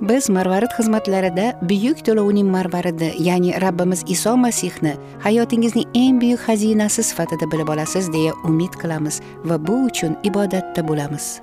[0.00, 4.94] Biz marvarid xizmatlarida buyuk to'lovning marvaridi ya'ni rabbimiz iso masihni
[5.24, 11.40] hayotingizning eng buyuk xazinasi sifatida bilib olasiz deya umid qilamiz va bu uchun ibodatda bo'lamiz.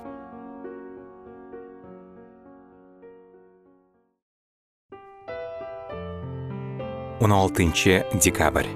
[7.20, 8.66] O'n oltinchi dekabr.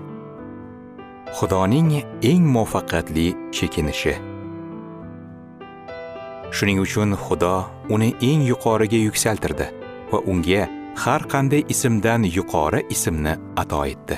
[1.38, 4.32] Xudoning eng muvaffaqiyatli chekinishi.
[6.52, 7.55] Shuning uchun xudo
[7.95, 9.66] uni eng yuqoriga yuksaltirdi
[10.12, 10.69] va unga
[11.02, 14.16] har qanday ismdan yuqori ismni ato etdi.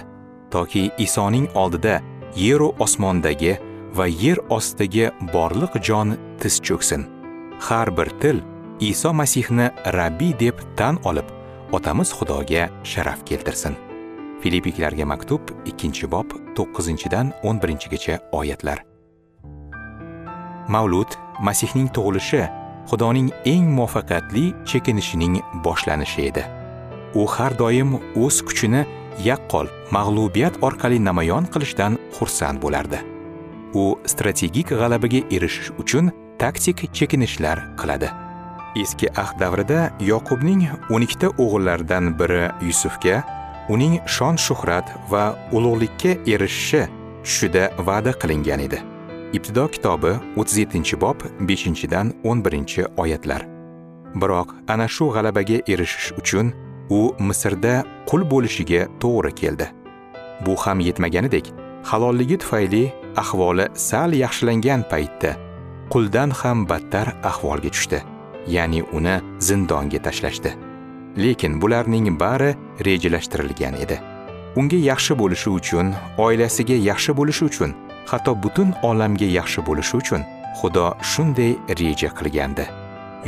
[0.51, 2.01] Toki isoning oldida
[2.37, 3.55] yeru osmondagi
[3.97, 7.07] va yer ostidagi borliq jon tiz cho'ksin.
[7.67, 8.43] Har bir til
[8.81, 11.29] iso masihni rabbiy deb tan olib
[11.73, 13.75] otamiz xudoga sharaf keltirsin.
[14.43, 18.94] Filippiklarga maktub 2 bob 9dan 11gacha oyatlar.
[20.69, 22.43] Mavlud masihning tug'ilishi
[22.91, 26.45] xudoning eng muvaffaqiyatli chekinishining boshlanishi edi.
[27.15, 28.83] U har doim o'z kuchini
[29.29, 32.99] yaqqol mag'lubiyat orqali namoyon qilishdan xursand bo'lardi.
[33.75, 38.09] U strategik g'alabaga erishish uchun taktik chekinishlar qiladi.
[38.83, 43.23] Eski ahd davrida yoqubning 12 ta o'g'illaridan biri yusufga
[43.75, 45.25] uning shon shuhrat va
[45.57, 46.83] ulug'likka erishishi
[47.25, 48.94] tushida va'da qilingan edi.
[49.35, 53.47] Ibtido kitobi 37 bob 5dan 11 oyatlar.
[54.15, 56.53] Biroq ana shu g'alabaga erishish uchun
[56.91, 57.75] u misrda
[58.07, 59.67] qul bo'lishiga to'g'ri keldi.
[60.47, 61.47] Bu ham yetmaganidek
[61.91, 65.31] halolligi tufayli ahvoli sal yaxshilangan paytda
[65.93, 67.99] quldan ham battar ahvolga tushdi
[68.55, 70.51] ya'ni uni zindonga tashlashdi.
[71.23, 72.51] Lekin bularning bari
[72.87, 73.97] rejalashtirilgan edi.
[74.57, 75.87] Unga yaxshi bo'lishi uchun
[76.19, 77.71] oilasiga yaxshi bo'lishi uchun
[78.11, 80.23] hatto butun olamga yaxshi bo'lishi uchun
[80.61, 82.65] xudo shunday reja qilgandi.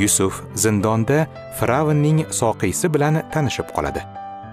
[0.03, 1.19] Yusuf zindonda
[1.59, 4.03] fir'avnning soqiysi bilan tanishib qoladi.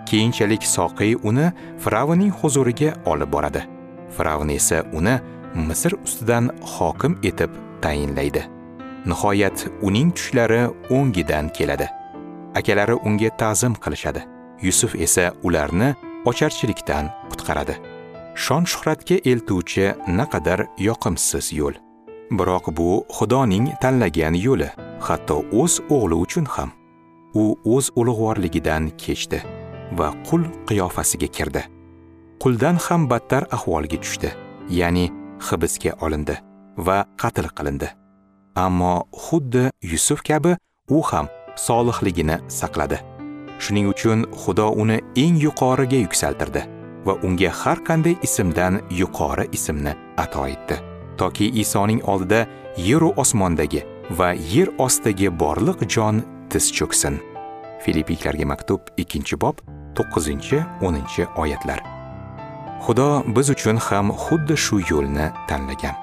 [0.10, 1.48] Keyinchalik soqiy uni
[1.84, 3.62] fir'avnning huzuriga olib boradi.
[4.16, 5.16] Fir'avn esa uni
[5.70, 7.52] misr ustidan hokim etib
[7.84, 8.44] tayinlaydi.
[9.10, 10.62] Nihoyat uning tushlari
[10.96, 11.88] o'ngidan keladi.
[12.60, 14.22] Akalari unga ta'zim qilishadi.
[14.66, 15.90] Yusuf esa ularni
[16.30, 17.76] ocharchilikdan qutqaradi.
[18.36, 21.76] Shon shuhratga eltuvchi naqadar yoqimsiz yo'l.
[22.38, 24.70] Biroq bu xudoning tanlagan yo'li
[25.08, 26.70] hatto o'z o'g'li uchun ham.
[27.42, 29.40] U o'z ulug'vorligidan kechdi
[29.98, 31.64] va qul qiyofasiga kirdi.
[32.42, 34.30] Quldan ham battar ahvolga tushdi
[34.80, 35.06] ya'ni
[35.48, 36.36] hibsga olindi
[36.78, 37.90] va qatl qilindi.
[38.66, 38.94] Ammo
[39.26, 40.58] xuddi yusuf kabi
[40.90, 42.98] u ham solihligini saqladi.
[43.64, 46.83] Shuning uchun xudo uni eng yuqoriga yuksaltirdi.
[47.06, 50.78] Va unga har qanday ismdan yuqori ismni ato etdi.
[51.18, 52.46] Toki isoning oldida
[52.78, 53.84] yeru osmondagi
[54.18, 57.20] va yer ostidagi borliq jon tiz cho'ksin.
[57.84, 59.60] Filippiklarga maktub 2 bob
[59.96, 60.30] 9
[60.82, 61.84] 10 oyatlar.
[62.86, 65.96] Xudo biz uchun ham xuddi shu yo'lni tanlagan.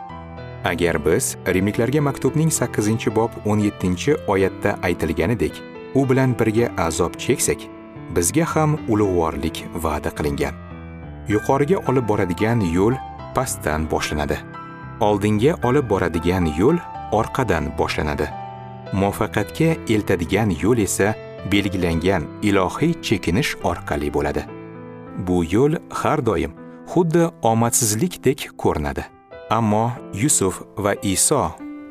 [0.64, 5.62] Agar biz rimliklarga maktubning 8 bob 17 oyatda aytilganidek
[5.94, 7.58] u bilan birga azob cheksak
[8.16, 10.69] bizga ham ulug'vorlik va'da qilingan.
[11.32, 12.94] Yuqoriga olib boradigan yo'l
[13.34, 14.38] pastdan boshlanadi.
[15.08, 16.78] Oldinga olib boradigan yo'l
[17.18, 18.26] orqadan boshlanadi.
[19.00, 21.14] Muvaffaqiyatga eltadigan yo'l esa
[21.52, 24.42] belgilangan ilohiy chekinish orqali bo'ladi.
[25.26, 26.52] Bu yo'l har doim
[26.92, 29.04] xuddi omadsizlikdek ko'rinadi.
[29.50, 29.84] Ammo
[30.22, 31.42] yusuf va iso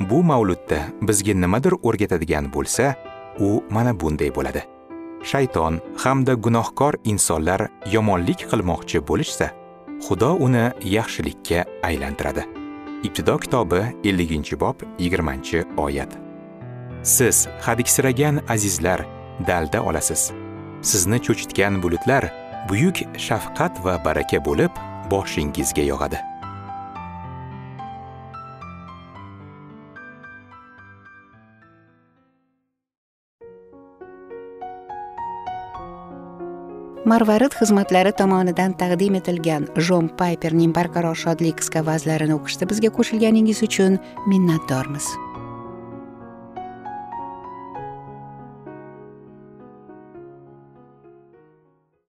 [0.09, 2.93] bu mavludda bizga nimadir o'rgatadigan bo'lsa
[3.39, 4.78] u mana bunday bo'ladi.
[5.23, 9.47] Shayton hamda gunohkor insonlar yomonlik qilmoqchi bo'lishsa
[10.05, 10.65] xudo uni
[10.95, 12.43] yaxshilikka aylantiradi.
[13.03, 16.17] Ibtido kitobi 50 bob 20 oyat.
[17.03, 19.05] Siz hadiksiragan azizlar
[19.47, 20.31] dalda olasiz.
[20.81, 22.23] Sizni cho'chitgan bulutlar
[22.69, 24.71] buyuk shafqat va baraka bo'lib
[25.11, 26.19] boshingizga yog'adi.
[37.05, 43.99] Marvarid xizmatlari tomonidan taqdim etilgan jon payperning barqaror shodlik qisqa vazlarini o'qishda bizga qo'shilganingiz uchun
[44.27, 45.07] minnatdormiz.